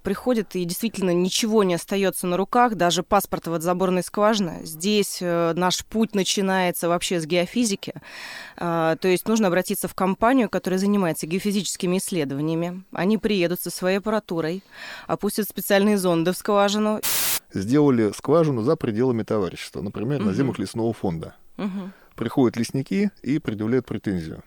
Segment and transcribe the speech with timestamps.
[0.00, 4.60] приходит и действительно ничего не остается на руках, даже паспорта вот заборной скважины.
[4.64, 7.94] Здесь э, наш путь начинается вообще с геофизики.
[8.56, 12.84] Э, то есть нужно обратиться в компанию, которая занимается геофизическими исследованиями.
[12.92, 14.62] Они приедут со своей аппаратурой,
[15.06, 17.00] опустят специальные зонды в скважину.
[17.52, 21.34] Сделали скважину за пределами товарищества, например, на землях лесного фонда.
[21.56, 21.92] Мгм.
[22.14, 24.42] Приходят лесники и предъявляют претензию.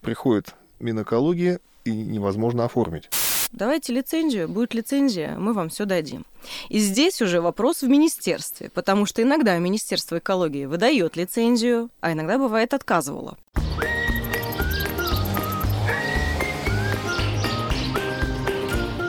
[0.00, 3.08] Приходит Минэкология и невозможно оформить.
[3.54, 6.26] Давайте лицензию, будет лицензия, мы вам все дадим.
[6.70, 12.36] И здесь уже вопрос в министерстве, потому что иногда Министерство экологии выдает лицензию, а иногда
[12.36, 13.38] бывает отказывало.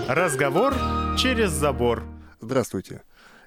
[0.07, 0.75] Разговор
[1.17, 2.03] через забор.
[2.39, 3.01] Здравствуйте.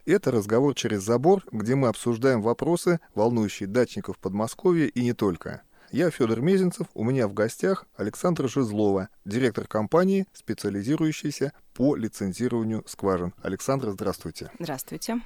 [0.04, 5.62] Это разговор через забор, где мы обсуждаем вопросы, волнующие дачников Подмосковья и не только.
[5.90, 13.32] Я Федор Мезенцев, у меня в гостях Александра Жезлова, директор компании, специализирующейся по лицензированию скважин.
[13.42, 14.50] Александра, здравствуйте.
[14.58, 15.22] Здравствуйте.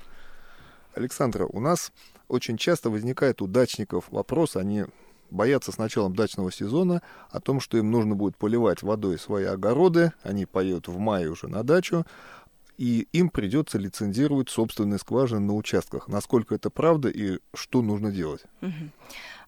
[0.94, 1.90] Александра, у нас
[2.28, 4.84] очень часто возникает у дачников вопрос, они
[5.30, 10.12] боятся с началом дачного сезона о том, что им нужно будет поливать водой свои огороды,
[10.22, 12.06] они поедут в мае уже на дачу,
[12.78, 16.08] и им придется лицензировать собственные скважины на участках.
[16.08, 18.42] Насколько это правда и что нужно делать?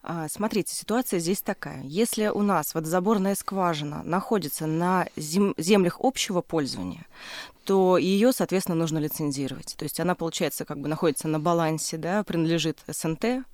[0.03, 1.81] А, Смотрите, ситуация здесь такая.
[1.83, 7.05] Если у нас водозаборная скважина находится на зем- землях общего пользования,
[7.63, 9.75] то ее, соответственно, нужно лицензировать.
[9.77, 13.45] То есть она, получается, как бы находится на балансе, да, принадлежит СНТ.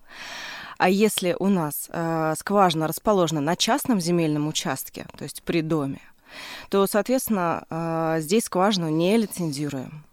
[0.78, 6.02] А если у нас э, скважина расположена на частном земельном участке, то есть при доме,
[6.70, 10.04] то, соответственно, э, здесь скважину не лицензируем.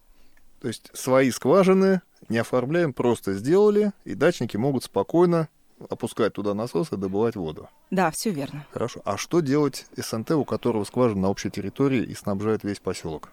[0.61, 5.49] То есть свои скважины не оформляем, просто сделали, и дачники могут спокойно
[5.89, 7.69] опускать туда насос и добывать воду.
[7.91, 8.67] Да, все верно.
[8.73, 9.01] Хорошо.
[9.05, 13.31] А что делать СНТ, у которого скважина на общей территории и снабжает весь поселок?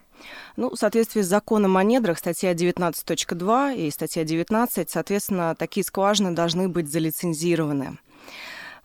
[0.56, 6.32] Ну, в соответствии с законом о недрах, статья 19.2 и статья 19, соответственно, такие скважины
[6.32, 7.98] должны быть залицензированы.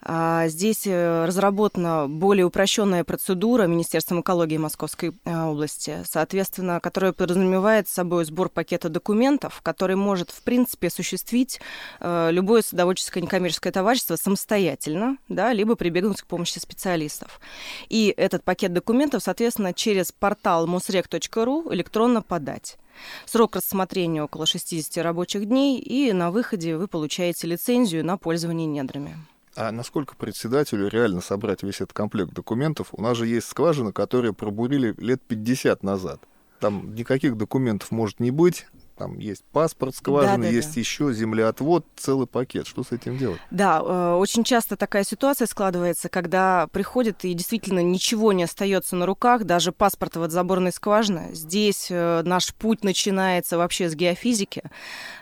[0.03, 7.87] А, Здесь э, разработана более упрощенная процедура Министерством экологии Московской э, области, соответственно, которая подразумевает
[7.87, 11.61] собой сбор пакета документов, который может, в принципе, осуществить
[11.99, 17.39] э, любое садоводческое некоммерческое товарищество самостоятельно, да, либо прибегнуть к помощи специалистов.
[17.87, 22.77] И этот пакет документов, соответственно, через портал mosrec.ru электронно подать.
[23.25, 29.15] Срок рассмотрения около 60 рабочих дней, и на выходе вы получаете лицензию на пользование недрами.
[29.55, 32.89] А насколько председателю реально собрать весь этот комплект документов?
[32.93, 36.21] У нас же есть скважины, которые пробурили лет 50 назад.
[36.59, 38.67] Там никаких документов может не быть.
[39.01, 40.49] Там есть паспорт скважины, Да-да-да.
[40.49, 42.67] есть еще землеотвод, целый пакет.
[42.67, 43.41] Что с этим делать?
[43.49, 49.07] Да, э, очень часто такая ситуация складывается, когда приходит и действительно ничего не остается на
[49.07, 51.29] руках, даже паспорта вот заборной скважины.
[51.33, 54.61] Здесь э, наш путь начинается вообще с геофизики.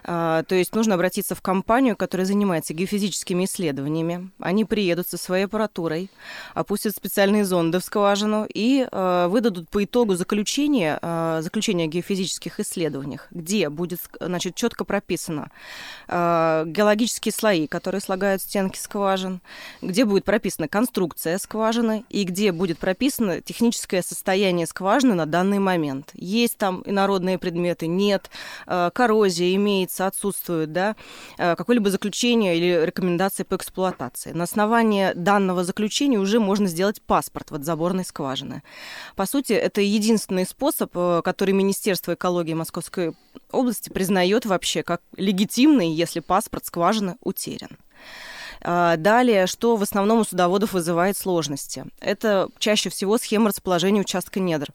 [0.04, 4.30] Э, То есть нужно обратиться в компанию, которая занимается геофизическими исследованиями.
[4.40, 6.12] Они приедут со своей аппаратурой,
[6.54, 11.00] опустят специальные зонды в скважину и выдадут по итогу заключение,
[11.42, 15.52] заключение о геофизических исследованиях, где будет значит, четко прописано
[16.07, 19.41] э, геологические слои, которые слагают стенки скважин,
[19.81, 26.12] где будет прописана конструкция скважины и где будет прописано техническое состояние скважины на данный момент.
[26.13, 28.30] Есть там инородные предметы, нет,
[28.68, 30.96] э, коррозия имеется, отсутствует, да,
[31.38, 34.31] э, какое-либо заключение или рекомендации по эксплуатации.
[34.31, 38.63] На основании данного заключения уже можно сделать паспорт вот заборной скважины.
[39.16, 43.16] По сути, это единственный способ, э, который Министерство экологии Московской
[43.59, 47.78] области признает вообще как легитимный, если паспорт скважины утерян.
[48.62, 51.86] А, Далее, что в основном у судоводов вызывает сложности?
[52.00, 54.68] Это чаще всего схема расположения участка недр.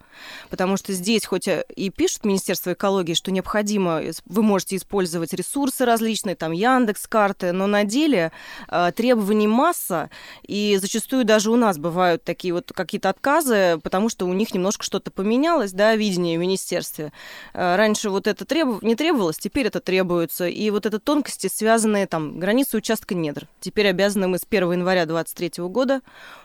[0.51, 6.37] Потому что здесь, хоть и пишут Министерство экологии, что необходимо, вы можете использовать ресурсы различные,
[6.37, 8.33] там Яндекс, карты, но на деле
[8.69, 10.11] а, требований масса,
[10.43, 14.85] и зачастую даже у нас бывают такие вот какие-то отказы, потому что у них немножко
[14.85, 17.13] что-то поменялось, да, видение в министерстве.
[17.53, 18.83] А, Раньше вот это требов...
[18.83, 20.47] не требовалось, теперь это требуется.
[20.47, 23.49] И вот это тонкости, связанные там границы участка недр.
[23.61, 26.01] Теперь обязаны мы с 1 января 2023 года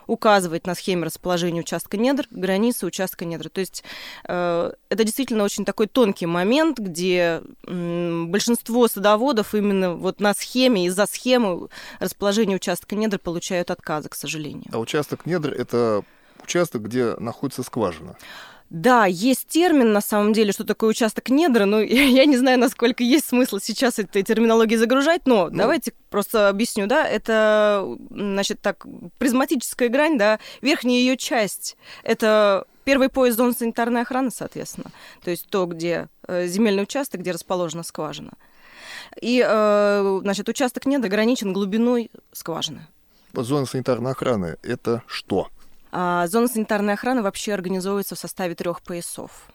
[0.07, 3.49] указывать на схеме расположения участка недр границы участка недр.
[3.49, 3.83] То есть
[4.27, 10.85] э, это действительно очень такой тонкий момент, где м, большинство садоводов именно вот на схеме,
[10.87, 14.65] из-за схемы расположения участка недр получают отказы, к сожалению.
[14.71, 16.03] А участок недр— это
[16.43, 18.17] участок, где находится скважина.
[18.69, 23.03] Да, есть термин, на самом деле, что такое участок недра, но я не знаю, насколько
[23.03, 25.57] есть смысл сейчас этой терминологии загружать, но Ну.
[25.57, 28.85] давайте просто объясню, да, это, значит, так,
[29.17, 34.91] призматическая грань, да, верхняя ее часть, это первый пояс зон санитарной охраны, соответственно,
[35.23, 38.33] то есть то, где э, земельный участок, где расположена скважина.
[39.19, 42.85] И, э, значит, участок нет ограничен глубиной скважины.
[43.33, 45.49] Зона санитарной охраны– это что?
[45.91, 49.47] А зона санитарной охраны вообще организовывается в составе трех поясов.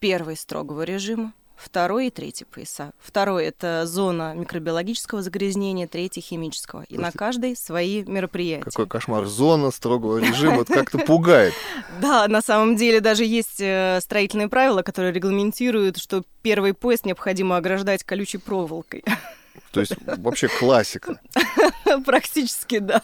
[0.00, 2.92] Первый строгого режима, второй и третий пояса.
[3.00, 6.82] Второй– это зона микробиологического загрязнения, третий– химического.
[6.82, 8.64] И Слушайте, на каждой свои мероприятия.
[8.64, 9.26] Какой кошмар.
[9.26, 11.54] Зона строгого режима, это как-то пугает.
[12.00, 17.56] Да, на самом деле даже есть э, строительные правила, которые регламентируют, что первый пояс необходимо
[17.56, 19.04] ограждать колючей проволокой.
[19.72, 21.20] То есть вообще классика.
[22.06, 23.02] Практически, да.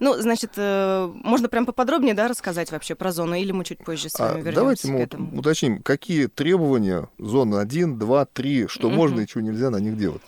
[0.00, 4.08] Ну, значит, э, можно прям поподробнее, да, рассказать вообще про зону, или мы чуть позже
[4.08, 5.38] с вами а вернемся Давайте мы этому.
[5.38, 10.22] уточним, какие требования зоны 1, 2, 3, что можно и чего нельзя на них делать.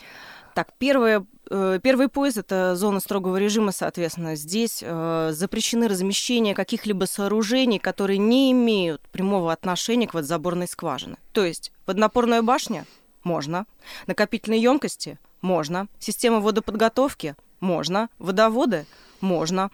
[0.54, 4.34] Так, первое, э, первый пояс– это зона строгого режима, соответственно.
[4.34, 11.16] Здесь э, запрещены размещения каких-либо сооружений, которые не имеют прямого отношения к водозаборной скважине.
[11.32, 12.84] То есть водонапорная башня–
[13.24, 13.66] можно.
[14.06, 15.88] Накопительные емкости– можно.
[15.98, 17.34] Система водоподготовки?
[17.60, 18.08] Можно.
[18.18, 18.86] Водоводы?
[19.20, 19.70] Можно.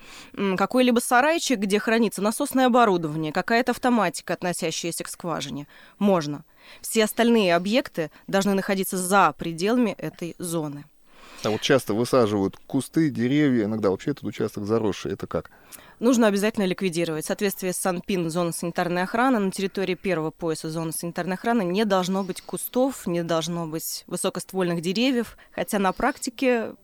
[0.56, 5.66] Какой-либо сарайчик, где хранится насосное оборудование, какая-то автоматика, относящаяся к скважине?
[5.98, 6.44] Можно.
[6.80, 10.84] Все остальные объекты должны находиться за пределами этой зоны.
[11.44, 15.12] А вот часто высаживают кусты, деревья, иногда вообще этот участок заросший.
[15.12, 15.50] Это как?
[16.00, 17.24] Нужно обязательно ликвидировать.
[17.24, 21.84] В соответствии с Санпин, зона санитарной охраны, на территории первого пояса зоны санитарной охраны не
[21.84, 26.74] должно быть кустов, не должно быть высокоствольных деревьев, хотя на практике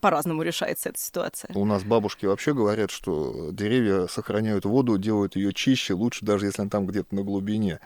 [0.00, 1.50] по-разному решается эта ситуация.
[1.54, 6.62] У нас бабушки вообще говорят, что деревья сохраняют воду, делают ее чище, лучше, даже если
[6.62, 7.78] она там где-то на глубине.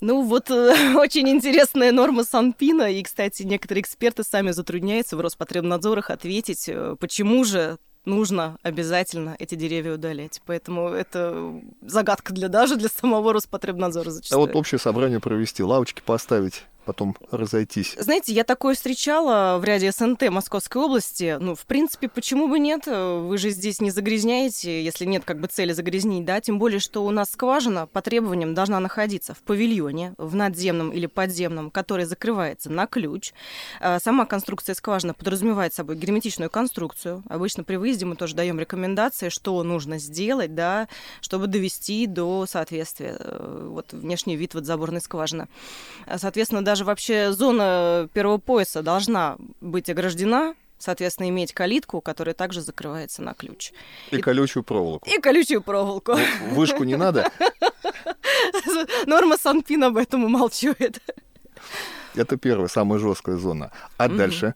[0.00, 6.10] Ну вот э, очень интересная норма Санпина, и, кстати, некоторые эксперты сами затрудняются в Роспотребнадзорах
[6.10, 10.40] ответить, э, почему же нужно обязательно эти деревья удалять.
[10.46, 14.42] Поэтому это загадка для даже для самого Роспотребнадзора зачастую.
[14.42, 17.94] А вот общее собрание провести, лавочки поставить потом разойтись.
[17.98, 21.36] Знаете, я такое встречала в ряде СНТ Московской области.
[21.38, 22.86] Ну, в принципе, почему бы нет?
[22.86, 26.40] Вы же здесь не загрязняете, если нет как бы цели загрязнить, да?
[26.40, 31.04] Тем более, что у нас скважина по требованиям должна находиться в павильоне, в надземном или
[31.04, 33.34] подземном, который закрывается на ключ.
[33.80, 37.22] А, сама конструкция скважины подразумевает собой герметичную конструкцию.
[37.28, 40.88] Обычно при выезде мы тоже даем рекомендации, что нужно сделать, да,
[41.20, 45.48] чтобы довести до соответствия э, вот внешний вид вот заборной скважины.
[46.16, 52.60] Соответственно, даже даже вообще зона первого пояса должна быть ограждена, соответственно, иметь калитку, которая также
[52.60, 53.72] закрывается на ключ.
[54.12, 55.10] И, и колючую проволоку.
[55.10, 56.14] И колючую проволоку.
[56.52, 57.32] Вышку не надо?
[59.06, 61.00] Норма Санпин об этом умалчивает.
[62.18, 63.70] Это первая, самая жесткая зона.
[63.96, 64.16] А угу.
[64.16, 64.54] дальше?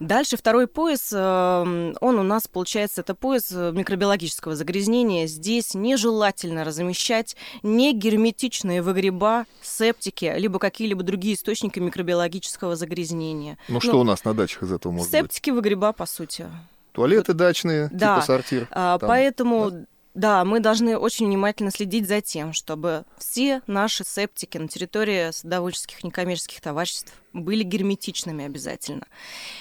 [0.00, 5.26] Дальше второй пояс, эм, он у нас, получается, это пояс э, микробиологического загрязнения.
[5.26, 13.58] Здесь нежелательно размещать негерметичные выгреба, септики, либо какие-либо другие источники микробиологического загрязнения.
[13.68, 15.32] Ну, что ну, у нас на дачах из этого может септики, быть?
[15.32, 16.46] Септики, выгреба, по сути.
[16.92, 18.16] Туалеты дачные, да.
[18.16, 18.68] типа сортир.
[18.70, 19.84] А, там, поэтому да?
[20.14, 26.04] Да, мы должны очень внимательно следить за тем, чтобы все наши септики на территории садоводческих
[26.04, 29.06] некоммерческих товариществ были герметичными обязательно.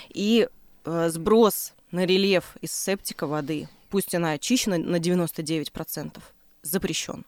[0.10, 0.50] И
[0.84, 6.20] э, сброс на рельеф из септика воды, пусть она очищена на 99%,
[6.64, 7.26] запрещен.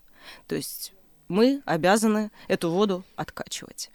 [0.47, 0.91] То есть
[1.27, 3.89] мы обязаны эту воду откачивать.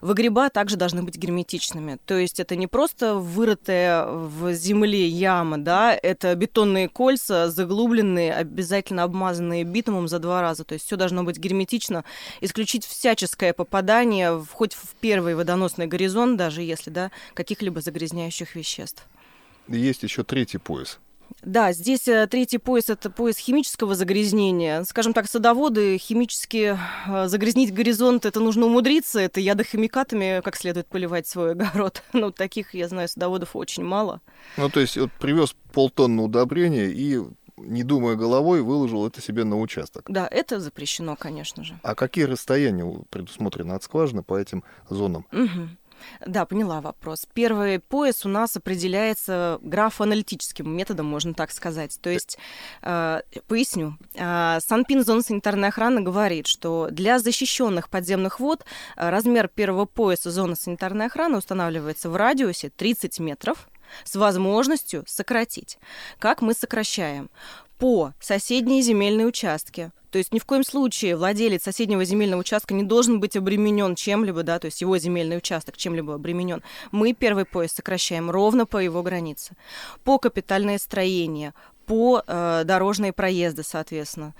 [0.00, 1.98] Выгреба также должны быть герметичными.
[2.06, 9.02] То есть это не просто вырытая в земле яма, да, это бетонные кольца, заглубленные, обязательно
[9.04, 10.64] обмазанные битумом за два раза.
[10.64, 12.04] То есть все должно быть герметично,
[12.40, 19.06] исключить всяческое попадание хоть в первый водоносный горизонт, даже если, да, каких-либо загрязняющих веществ.
[19.68, 20.98] Есть еще третий пояс
[21.42, 24.84] да, здесь э, третий пояс– это пояс химического загрязнения.
[24.84, 29.20] Скажем так, садоводы химически э, загрязнить горизонт– это нужно умудриться.
[29.20, 32.02] Это ядохимикатами как следует поливать свой огород.
[32.12, 34.20] Ну, таких, я знаю, садоводов очень мало.
[34.56, 37.20] Ну, то есть вот привез полтонны удобрения и
[37.56, 40.04] не думая головой, выложил это себе на участок.
[40.08, 41.78] Да, это запрещено, конечно же.
[41.82, 45.26] А какие расстояния предусмотрены от скважины по этим зонам?
[45.32, 45.68] Угу.
[46.24, 47.26] Да, поняла вопрос.
[47.32, 51.98] Первый пояс у нас определяется графоаналитическим методом, можно так сказать.
[52.00, 52.38] То есть,
[52.82, 58.64] э, поясню, э, Санпин зона санитарной охраны говорит, что для защищенных подземных вод
[58.96, 63.68] э, размер первого пояса зоны санитарной охраны устанавливается в радиусе 30 метров
[64.04, 65.78] с возможностью сократить.
[66.18, 67.30] Как мы сокращаем?
[67.82, 72.82] По соседние земельные участки то есть ни в коем случае владелец соседнего земельного участка не
[72.82, 76.62] должен быть обременен чем-либо, да, то есть его земельный участок чем-либо обременен.
[76.90, 79.56] Мы первый пояс сокращаем ровно по его границе.
[80.04, 81.54] По капитальное строение,
[81.86, 84.34] по э, дорожные проезды, соответственно.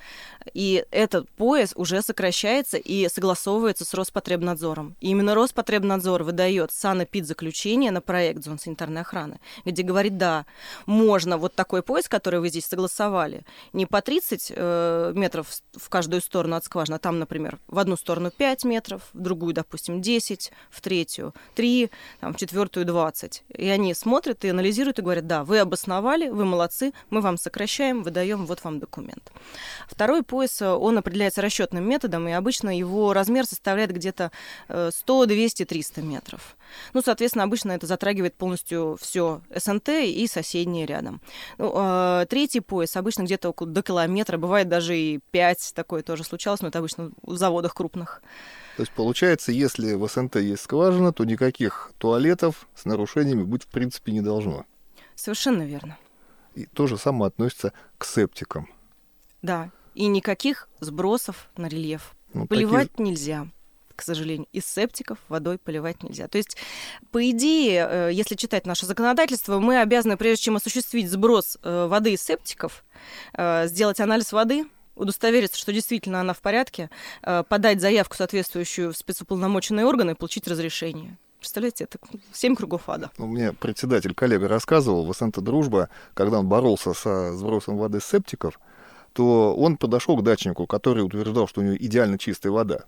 [0.54, 4.96] И этот пояс уже сокращается и согласовывается с Роспотребнадзором.
[5.00, 10.46] И именно Роспотребнадзор выдает санэпид-заключение на проект зон санитарной охраны, где говорит, да,
[10.86, 16.20] можно вот такой пояс, который вы здесь согласовали, не по 30 э, метров в каждую
[16.20, 20.52] сторону от скважины, а там, например, в одну сторону 5 метров, в другую, допустим, 10,
[20.70, 23.44] в третью 3, там, в четвертую 20.
[23.56, 28.02] И они смотрят и анализируют и говорят, да, вы обосновали, вы молодцы, мы вам сокращаем,
[28.02, 29.30] выдаем, вот вам документ.
[29.88, 34.30] Второй пояс, э, он определяется расчетным методом, и обычно его размер составляет где-то
[34.68, 36.56] 100, 200, 300 метров.
[36.94, 41.20] Ну, соответственно, обычно это затрагивает полностью все СНТ и соседние рядом.
[41.58, 46.24] Ну, э, третий пояс обычно где-то около до километра, бывает даже и 5, такое тоже
[46.24, 48.22] случалось, но это обычно в заводах крупных.
[48.76, 53.68] То есть получается, если в СНТ есть скважина, то никаких туалетов с нарушениями быть в
[53.68, 54.64] принципе не должно.
[55.14, 55.98] Совершенно верно.
[56.54, 58.68] И то же самое относится к септикам.
[59.40, 62.14] Да, и никаких сбросов на рельеф.
[62.32, 63.10] Ну, Поливать такие...
[63.10, 63.46] нельзя
[63.94, 66.26] к сожалению, из септиков водой поливать нельзя.
[66.26, 66.56] То есть,
[67.12, 72.14] по идее, э, если читать наше законодательство, мы обязаны, прежде чем осуществить сброс э, воды
[72.14, 72.84] из септиков,
[73.34, 74.66] э, сделать анализ воды,
[74.96, 76.90] удостовериться, что действительно она в порядке,
[77.22, 81.16] подать заявку, соответствующую в спецуполномоченные органы, и получить разрешение.
[81.42, 81.98] Представляете, это
[82.32, 83.10] семь кругов ада.
[83.18, 88.04] У меня председатель, коллега рассказывал, в СНТ «Дружба», когда он боролся со сбросом воды с
[88.04, 88.60] септиков,
[89.12, 92.84] то он подошел к дачнику, который утверждал, что у него идеально чистая вода.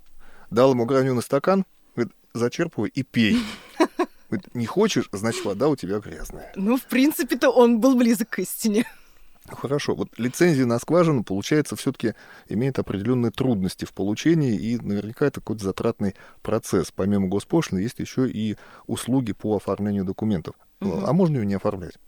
[0.50, 1.64] Дал ему граненый стакан,
[1.96, 3.38] говорит, зачерпывай и пей.
[4.30, 6.52] Говорит, не хочешь, значит, вода у тебя грязная.
[6.54, 8.86] Ну, в принципе-то он был близок к истине.
[9.48, 9.94] Хорошо.
[9.94, 12.14] Вот лицензия на скважину, получается, все-таки
[12.48, 16.90] имеет определенные трудности в получении, и наверняка это какой-то затратный процесс.
[16.90, 20.54] Помимо госпошлины есть еще и услуги по оформлению документов.
[20.80, 21.04] Угу.
[21.06, 21.98] А можно ее не оформлять?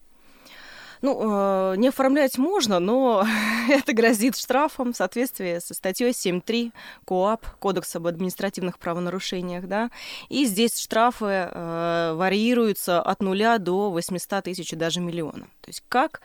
[1.02, 3.26] Ну, э, не оформлять можно, но
[3.68, 6.72] это грозит штрафом в соответствии со статьей 7.3
[7.04, 9.90] КОАП, Кодекса об административных правонарушениях, да,
[10.30, 15.46] и здесь штрафы э, варьируются от нуля до 800 тысяч и даже миллиона.
[15.60, 16.22] То есть как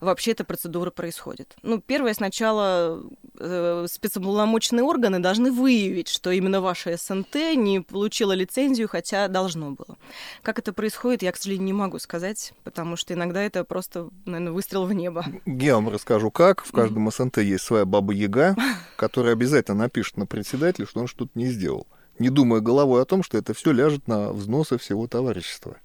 [0.00, 1.56] вообще эта процедура происходит.
[1.62, 3.02] Ну, первое, сначала
[3.38, 9.96] э, спецуполномоченные органы должны выявить, что именно ваша СНТ не получила лицензию, хотя должно было.
[10.42, 14.52] Как это происходит, я, к сожалению, не могу сказать, потому что иногда это просто, наверное,
[14.52, 15.24] выстрел в небо.
[15.46, 16.64] Я вам расскажу, как.
[16.64, 18.56] В каждом СНТ есть своя баба-яга,
[18.96, 21.86] которая обязательно напишет на председателя, что он что-то не сделал
[22.18, 25.76] не думая головой о том, что это все ляжет на взносы всего товарищества.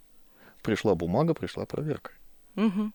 [0.62, 2.12] Пришла бумага, пришла проверка.
[2.56, 2.92] Угу.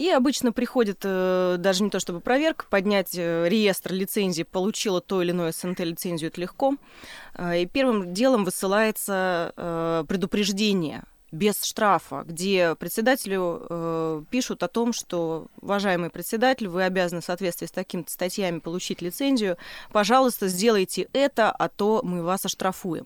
[0.00, 5.20] И обычно приходит э, даже не то чтобы проверка, поднять э, реестр лицензий, получила то
[5.20, 6.76] или иное СНТ лицензию, это легко.
[7.34, 9.52] Э, и первым делом высылается
[10.08, 17.26] предупреждение без штрафа, где председателю э, пишут о том, что, уважаемый председатель, вы обязаны в
[17.26, 19.58] соответствии с такими статьями получить лицензию,
[19.92, 23.04] пожалуйста, сделайте это, а то мы вас оштрафуем.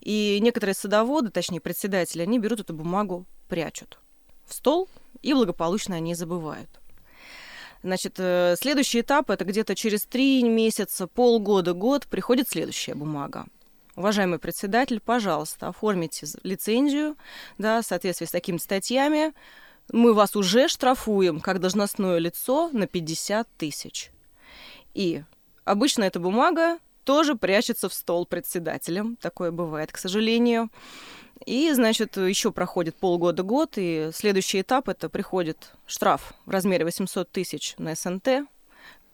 [0.00, 4.00] И некоторые садоводы, точнее председатели, они берут эту бумагу, прячут
[4.48, 4.88] в стол,
[5.22, 6.68] и благополучно они забывают.
[7.82, 13.46] Значит, э, следующий этап это где-то через три месяца, полгода, год приходит следующая бумага.
[13.94, 17.16] Уважаемый председатель, пожалуйста, оформите лицензию,
[17.56, 19.32] да, в соответствии с такими статьями.
[19.92, 24.10] Мы вас уже штрафуем как должностное лицо на 50 тысяч.
[24.94, 25.22] И
[25.64, 26.78] обычно эта бумага
[27.08, 29.16] тоже прячется в стол председателем.
[29.16, 30.68] Такое бывает, к сожалению.
[31.46, 37.76] И, значит, еще проходит полгода-год, и следующий этап это приходит штраф в размере 800 тысяч
[37.78, 38.28] на СНТ.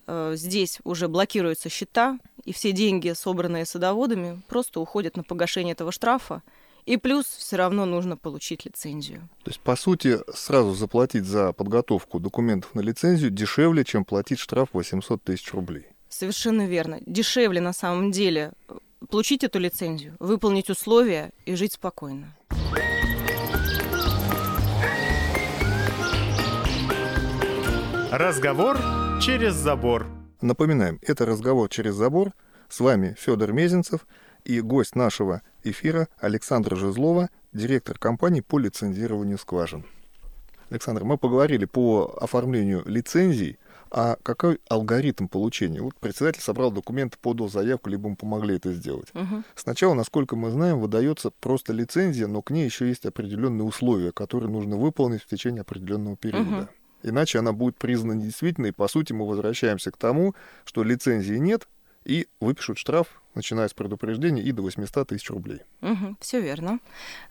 [0.08, 5.92] Э, здесь уже блокируются счета, и все деньги, собранные садоводами, просто уходят на погашение этого
[5.92, 6.42] штрафа.
[6.86, 9.28] И плюс все равно нужно получить лицензию.
[9.44, 14.70] То есть, по сути, сразу заплатить за подготовку документов на лицензию дешевле, чем платить штраф
[14.72, 15.93] 800 тысяч рублей.
[16.16, 17.00] Совершенно верно.
[17.06, 18.52] Дешевле на самом деле
[19.11, 22.33] получить эту лицензию, выполнить условия и жить спокойно.
[28.12, 28.78] Разговор
[29.21, 30.06] через забор.
[30.40, 32.30] Напоминаем, это разговор через забор.
[32.68, 34.06] С вами Федор Мезенцев
[34.44, 39.85] и гость нашего эфира Александра Жезлова, директор компании по лицензированию скважин.
[40.71, 43.59] Александр, мы поговорили по оформлению лицензий
[43.96, 45.80] а какой алгоритм получения?
[45.80, 49.08] Вот председатель собрал документы, подал заявку, либо мы помогли это сделать.
[49.14, 49.44] Угу.
[49.54, 54.50] Сначала, насколько мы знаем, выдается просто лицензия, но к ней еще есть определенные условия, которые
[54.50, 56.62] нужно выполнить в течение определенного периода.
[56.62, 56.68] Угу.
[57.04, 60.34] Иначе она будет признана недействительной, и по сути мы возвращаемся к тому,
[60.64, 61.68] что лицензии нет,
[62.04, 65.60] и выпишут штраф начиная с предупреждения и до 800 тысяч рублей.
[65.82, 66.78] Угу, все верно.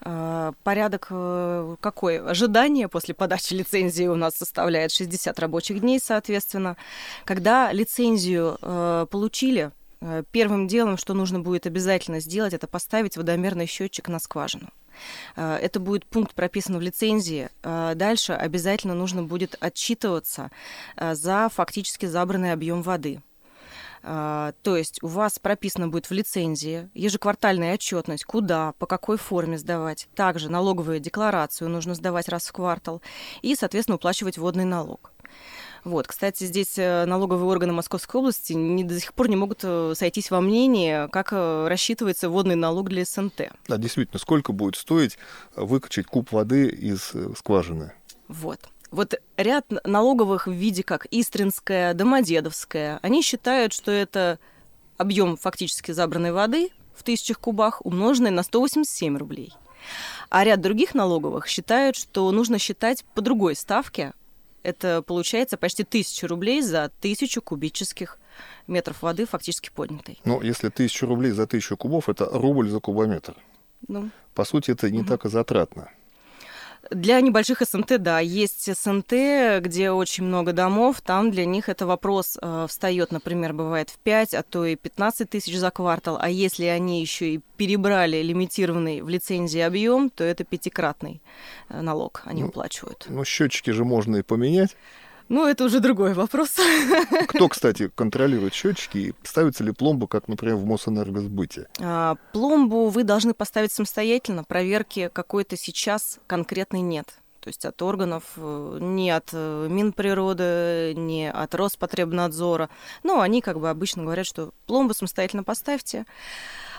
[0.02, 2.20] А, порядок э, какой?
[2.20, 6.78] Ожидание после подачи лицензии у нас составляет 60 рабочих дней, соответственно.
[7.26, 13.66] Когда лицензию э, получили, э, первым делом, что нужно будет обязательно сделать, это поставить водомерный
[13.66, 14.70] счетчик на скважину.
[15.36, 17.50] Это будет пункт прописан в лицензии.
[17.64, 20.52] Дальше обязательно нужно будет отчитываться
[20.96, 23.20] за фактически забранный объем воды.
[24.06, 29.58] А, то есть у вас прописано будет в лицензии ежеквартальная отчетность, куда, по какой форме
[29.58, 30.10] сдавать.
[30.14, 33.02] Также налоговую декларацию нужно сдавать раз в квартал
[33.42, 35.12] и, соответственно, уплачивать водный налог.
[35.86, 39.94] Вот, кстати, здесь э, налоговые органы Московской области не, до сих пор не могут э,
[39.96, 43.52] сойтись во мнении, как э, рассчитывается водный налог для СНТ.
[43.68, 45.18] Да, действительно, сколько будет стоить
[45.56, 47.92] выкачать куб воды из скважины?
[48.30, 48.60] Вот
[48.94, 54.40] вот ряд налоговых в виде как Истринская, Домодедовская, они считают, что это
[54.98, 59.52] объем фактически забранной воды в тысячах кубах, умноженный на 187 рублей.
[60.30, 64.14] А ряд других налоговых считают, что нужно считать по другой ставке.
[64.62, 68.20] Это получается почти тысячу рублей за тысячу кубических
[68.68, 70.20] метров воды фактически поднятой.
[70.24, 73.36] Ну, если тысячу рублей за тысячу кубов, это рубль за кубометр.
[73.88, 75.08] Ну, По сути, это не угу.
[75.08, 75.90] так и затратно.
[76.94, 82.38] Для небольших СНТ, да, есть СНТ, где очень много домов, там для них это вопрос
[82.42, 86.66] э, встает, например, бывает в 5, а то и 15 тысяч за квартал, а если
[86.66, 91.22] они еще и перебрали лимитированный в лицензии объем, то это пятикратный
[91.70, 93.06] э, налог они ну, уплачивают.
[93.10, 94.76] Ну, счетчики же можно и поменять.
[95.30, 96.52] Ну, это уже другой вопрос.
[97.28, 99.16] Кто, кстати, контролирует счетчики?
[99.24, 101.68] Ставится ли пломба, как, например, в Мосэнергосбыте?
[101.80, 104.44] А, пломбу вы должны поставить самостоятельно.
[104.44, 107.16] Проверки какой-то сейчас конкретной нет.
[107.44, 112.70] То есть от органов, э, ни от э, Минприроды, ни от Роспотребнадзора.
[113.04, 116.06] Но они как бы обычно говорят, что пломбу самостоятельно поставьте.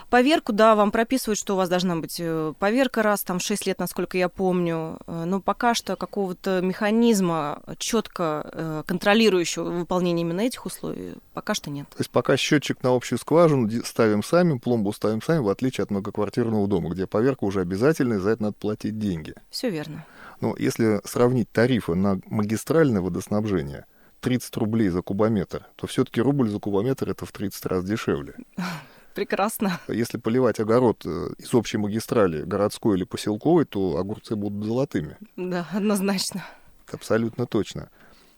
[0.09, 3.79] Поверку, да, вам прописывают, что у вас должна быть э, поверка раз там 6 лет,
[3.79, 4.99] насколько я помню.
[5.07, 11.69] Э, но пока что какого-то механизма четко э, контролирующего выполнение именно этих условий пока что
[11.69, 11.87] нет.
[11.89, 15.91] То есть пока счетчик на общую скважину ставим сами, пломбу ставим сами, в отличие от
[15.91, 19.33] многоквартирного дома, где поверка уже обязательная, за это надо платить деньги.
[19.49, 20.05] Все верно.
[20.41, 23.85] Но если сравнить тарифы на магистральное водоснабжение,
[24.21, 28.35] 30 рублей за кубометр, то все-таки рубль за кубометр это в 30 раз дешевле.
[29.15, 29.79] Прекрасно.
[29.87, 35.17] Если поливать огород э, из общей магистрали, городской или поселковой, то огурцы будут золотыми.
[35.37, 36.45] Да, однозначно.
[36.91, 37.89] Абсолютно точно.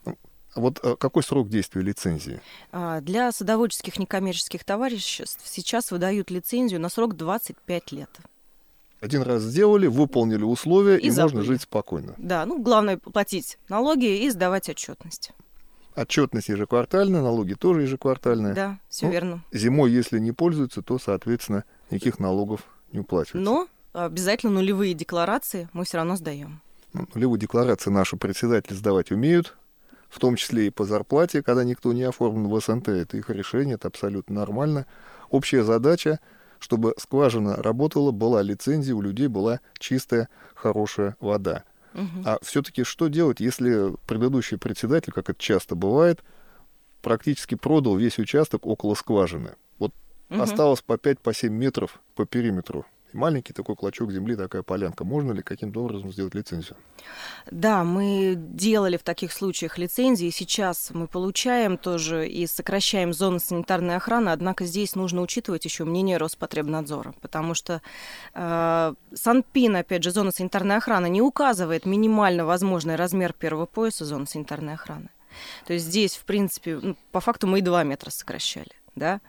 [0.06, 0.16] Ну,
[0.54, 2.40] а вот э, какой срок действия лицензии?
[2.72, 8.10] А, для садоводческих некоммерческих товариществ сейчас выдают лицензию на срок 25 лет.
[9.00, 12.13] Один раз сделали, выполнили условия, и, и можно жить спокойно.
[12.18, 15.32] Да, ну главное платить налоги и сдавать отчетность.
[15.98, 18.54] Отчетность ежеквартальная, налоги тоже ежеквартальные.
[18.54, 19.44] Да, все ну, верно.
[19.52, 23.44] Зимой, если не пользуются, то, соответственно, никаких налогов не уплачивается.
[23.44, 26.62] Но обязательно нулевые декларации мы все равно сдаем.
[26.94, 29.58] Ну, нулевые декларации наши председатели сдавать умеют,
[30.08, 32.90] в том числе и по зарплате, когда никто не оформлен в СНТ.
[32.90, 34.86] Это их решение, это абсолютно нормально.
[35.32, 36.20] Общая задача,
[36.60, 41.64] чтобы скважина работала, была лицензия, у людей была чистая, хорошая вода.
[42.26, 46.24] А все-таки что делать, если предыдущий председатель, как это часто бывает,
[47.02, 49.56] практически продал весь участок около скважины?
[49.80, 49.94] Вот
[50.30, 50.42] угу.
[50.42, 52.86] осталось по 5-7 по метров по периметру
[53.17, 55.03] маленький такой клочок земли, такая полянка.
[55.03, 56.77] Можно ли каким-то образом сделать лицензию?
[57.51, 60.30] Да, мы делали в таких случаях лицензии.
[60.30, 66.17] Сейчас мы получаем тоже и сокращаем зоны санитарной охраны, однако здесь нужно учитывать еще мнение
[66.17, 67.82] Роспотребнадзора, потому что
[68.34, 74.27] э, Санпин, опять же, зона санитарной охраны не указывает минимально возможный размер первого пояса зоны
[74.27, 75.10] санитарной охраны.
[75.65, 79.22] То есть здесь, в принципе, ну, по факту мы и 2 метра сокращали да,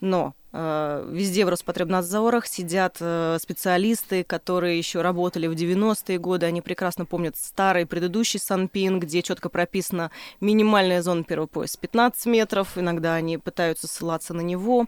[0.00, 6.62] но э, везде в Роспотребнадзорах сидят э, специалисты, которые еще работали в 90-е годы, они
[6.62, 10.10] прекрасно помнят старый предыдущий Санпин, где четко прописана
[10.40, 14.86] минимальная зона первого пояса 15 метров, иногда они пытаются ссылаться на него,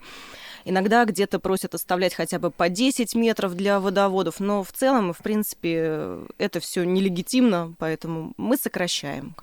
[0.64, 5.18] иногда где-то просят оставлять хотя бы по 10 метров для водоводов, но в целом, в
[5.18, 9.34] принципе, это все нелегитимно, поэтому мы сокращаем.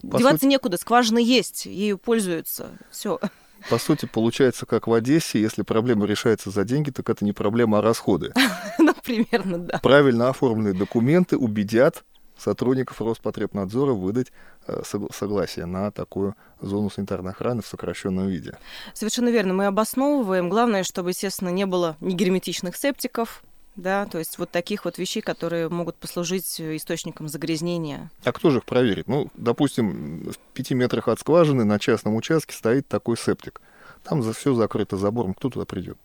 [0.00, 0.46] По Деваться сути...
[0.46, 3.20] некуда, скважина есть, ею пользуются, все.
[3.70, 7.78] По сути, получается, как в Одессе, если проблема решается за деньги, так это не проблема,
[7.78, 8.32] а расходы.
[8.78, 9.78] Ну, примерно, да.
[9.82, 12.04] Правильно оформленные документы убедят
[12.36, 14.32] сотрудников Роспотребнадзора выдать
[14.66, 18.56] э, согласие на такую зону санитарной охраны в сокращенном виде.
[18.94, 19.54] Совершенно верно.
[19.54, 20.48] Мы обосновываем.
[20.48, 23.42] Главное, чтобы, естественно, не было негерметичных септиков,
[23.76, 28.10] да, то есть вот таких вот вещей, которые могут послужить источником загрязнения.
[28.24, 29.08] А кто же их проверит?
[29.08, 33.60] Ну, допустим, в пяти метрах от скважины на частном участке стоит такой септик.
[34.04, 35.96] Там за все закрыто забором, кто туда придет?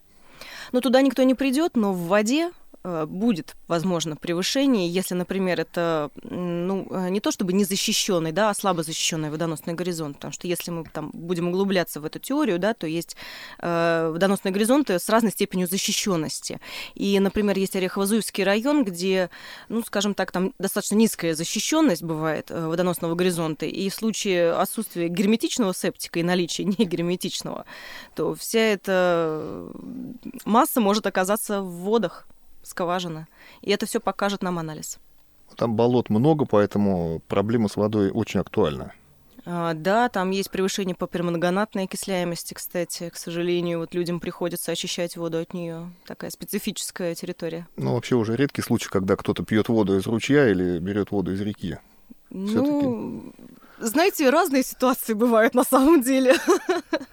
[0.72, 2.67] Ну, туда никто не придет, но в воде Э,
[3.06, 8.84] будет, возможно, превышение, если, например, это ну, э, не то чтобы незащищенный, да, а слабо
[8.84, 12.88] защищенный водоносный горизонт, потому что если мы там будем углубляться в эту теорию, да, то
[12.88, 13.16] есть
[13.60, 16.60] э, водоносные горизонты с разной степенью защищенности.
[16.96, 19.30] И, например, есть Орехово-Зуевский район, где,
[19.70, 25.10] ну, скажем так, там достаточно низкая защищенность бывает э, водоносного горизонта, и в случае отсутствия
[25.10, 27.66] герметичного септика и наличия негерметичного,
[28.16, 29.68] то вся эта
[30.46, 32.28] масса может оказаться в водах
[32.68, 33.28] скважина.
[33.62, 35.00] И это все покажет нам анализ.
[35.56, 38.94] Там болот много, поэтому проблема с водой очень актуальна.
[39.50, 43.10] А, да, там есть превышение по перманганатной окисляемости, кстати.
[43.10, 45.90] К сожалению, вот людям приходится очищать воду от нее.
[46.06, 47.66] Такая специфическая территория.
[47.78, 51.40] Ну, вообще уже редкий случай, когда кто-то пьет воду из ручья или берет воду из
[51.40, 51.78] реки.
[52.30, 53.34] Ну,
[53.80, 56.36] знаете, разные ситуации бывают на самом деле.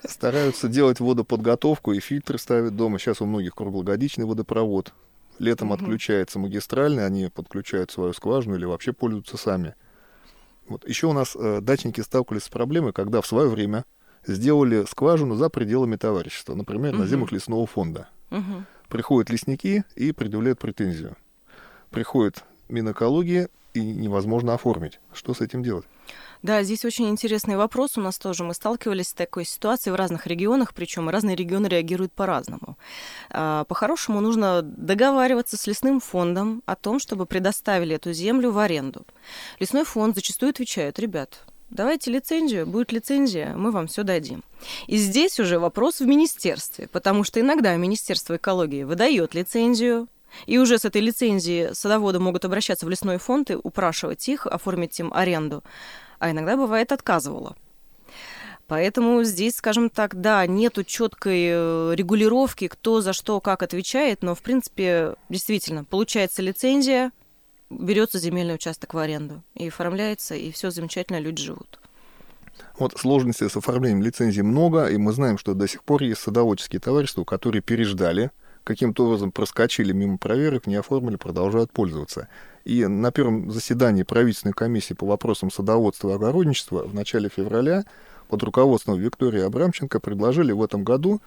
[0.05, 2.99] Стараются делать водоподготовку и фильтры ставят дома.
[2.99, 4.93] Сейчас у многих круглогодичный водопровод.
[5.39, 5.75] Летом угу.
[5.75, 9.75] отключается магистральный, они подключают свою скважину или вообще пользуются сами.
[10.69, 10.89] Вот.
[10.89, 13.85] Еще у нас э, дачники сталкивались с проблемой, когда в свое время
[14.27, 17.03] сделали скважину за пределами товарищества, например, угу.
[17.03, 18.09] на землях лесного фонда.
[18.31, 18.65] Угу.
[18.89, 21.17] Приходят лесники и предъявляют претензию.
[21.91, 25.01] Приходит Минэкология и невозможно оформить.
[25.13, 25.85] Что с этим делать?
[26.45, 27.97] Да, здесь очень интересный вопрос.
[27.97, 32.13] У нас тоже мы сталкивались с такой ситуацией в разных регионах, причем разные регионы реагируют
[32.13, 32.77] по-разному.
[33.31, 39.07] А, по-хорошему нужно договариваться с лесным фондом о том, чтобы предоставили эту землю в аренду.
[39.59, 44.45] Лесной фонд зачастую отвечает, ребят, давайте лицензию, будет лицензия, мы вам все дадим.
[44.87, 50.09] И здесь уже вопрос в министерстве, потому что иногда Министерство экологии выдает лицензию,
[50.47, 54.99] и уже с этой лицензии садоводы могут обращаться в лесной фонд и упрашивать их оформить
[55.01, 55.63] им аренду
[56.25, 57.55] а иногда бывает отказывала.
[58.67, 64.35] Поэтому здесь, скажем так, да, нету четкой э, регулировки, кто за что как отвечает, но,
[64.35, 67.13] в принципе, действительно, получается лицензия,
[67.69, 71.79] берется земельный участок в аренду и оформляется, и все замечательно, люди живут.
[72.79, 76.81] Вот сложностей с оформлением лицензии много, и мы знаем, что до сих пор есть садоводческие
[76.81, 78.31] товарищества, которые переждали,
[78.65, 82.29] каким-то образом проскочили мимо проверок, не оформили, продолжают пользоваться.
[82.65, 87.85] И на первом заседании правительственной комиссии по вопросам садоводства и огородничества в начале февраля
[88.29, 91.21] под руководством Виктории Абрамченко предложили в этом году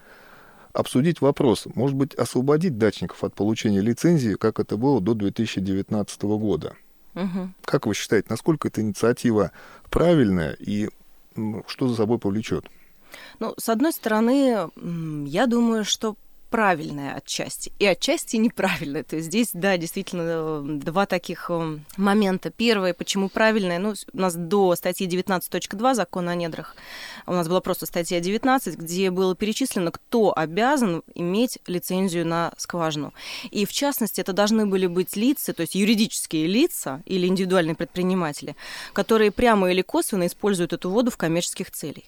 [0.74, 6.76] обсудить вопрос, может быть, освободить дачников от получения лицензии, как это было до 2019 года.
[7.16, 7.50] Угу.
[7.66, 9.52] Как вы считаете, насколько эта инициатива
[9.90, 10.90] правильная и
[11.68, 12.66] что за собой повлечет?
[13.40, 14.70] Ну, с одной стороны,
[15.26, 16.16] я думаю, что
[16.50, 19.04] правильное отчасти и отчасти неправильное.
[19.04, 22.50] То есть здесь, да, действительно, э, два таких э, момента.
[22.50, 26.76] Первое, почему правильное, ну, у нас до статьи 19.2 закона о недрах,
[27.26, 33.14] у нас была просто статья 19, где было перечислено, кто обязан иметь лицензию на скважину.
[33.52, 38.56] И, в частности, это должны были быть лица, то есть юридические лица или индивидуальные предприниматели,
[38.94, 42.04] которые прямо или косвенно используют эту воду в коммерческих целях.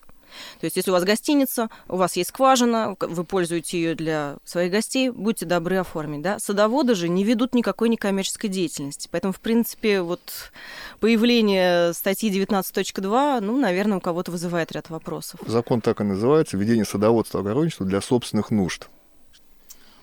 [0.59, 4.71] То есть, если у вас гостиница, у вас есть скважина, вы пользуете ее для своих
[4.71, 6.21] гостей, будьте добры оформить.
[6.21, 6.39] Да?
[6.39, 9.07] Садоводы же не ведут никакой некоммерческой деятельности.
[9.11, 10.51] Поэтому, в принципе, вот
[10.99, 15.39] появление статьи 19.2, ну, наверное, у кого-то вызывает ряд вопросов.
[15.45, 18.89] Закон так и называется «Ведение садоводства огородничества для собственных нужд».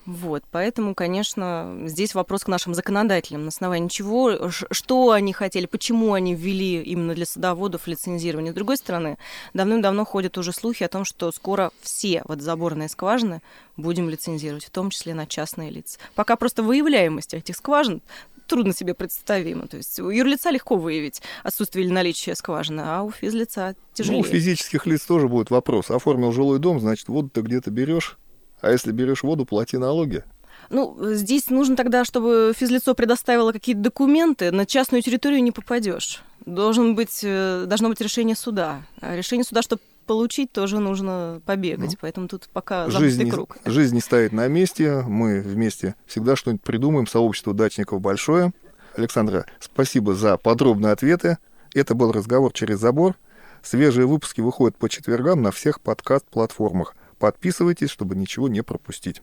[0.07, 3.41] Вот, поэтому, конечно, здесь вопрос к нашим законодателям.
[3.41, 8.53] На основании чего, что они хотели, почему они ввели именно для садоводов лицензирование.
[8.53, 9.17] С другой стороны,
[9.53, 13.41] давным-давно ходят уже слухи о том, что скоро все вот заборные скважины
[13.75, 15.99] будем лицензировать, в том числе на частные лица.
[16.15, 18.01] Пока просто выявляемость этих скважин
[18.47, 19.67] трудно себе представимо.
[19.67, 24.23] То есть у юрлица легко выявить отсутствие или наличие скважины, а у физлица тяжелее.
[24.23, 25.91] Ну, у физических лиц тоже будет вопрос.
[25.91, 28.17] Оформил жилой дом, значит, воду ты где-то берешь,
[28.61, 30.23] а если берешь воду, плати налоги.
[30.69, 36.23] Ну, здесь нужно тогда, чтобы физлицо предоставило какие-то документы, на частную территорию не попадешь.
[36.45, 38.81] Должен быть, э, должно быть решение суда.
[38.99, 41.91] А решение суда, чтобы получить, тоже нужно побегать.
[41.91, 43.57] Ну, Поэтому тут пока жизнь круг.
[43.65, 45.03] Не, жизнь не стоит на месте.
[45.07, 47.05] Мы вместе всегда что-нибудь придумаем.
[47.07, 48.51] Сообщество дачников большое.
[48.95, 51.37] Александра, спасибо за подробные ответы.
[51.73, 53.15] Это был разговор через забор.
[53.61, 56.95] Свежие выпуски выходят по четвергам на всех подкаст-платформах.
[57.19, 59.21] Подписывайтесь, чтобы ничего не пропустить.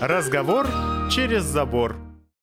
[0.00, 0.66] Разговор
[1.10, 2.07] через забор.